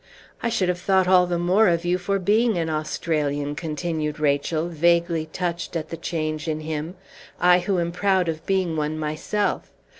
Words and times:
"I 0.41 0.49
should 0.49 0.67
have 0.67 0.79
thought 0.79 1.07
all 1.07 1.27
the 1.27 1.37
more 1.37 1.67
of 1.67 1.85
you 1.85 1.99
for 1.99 2.17
being 2.17 2.57
an 2.57 2.71
Australian," 2.71 3.53
continued 3.53 4.19
Rachel, 4.19 4.67
vaguely 4.67 5.27
touched 5.27 5.75
at 5.75 5.89
the 5.89 5.95
change 5.95 6.47
in 6.47 6.61
him, 6.61 6.95
"I 7.39 7.59
who 7.59 7.79
am 7.79 7.91
proud 7.91 8.27
of 8.27 8.43
being 8.47 8.75
one 8.75 8.97
myself. 8.97 9.69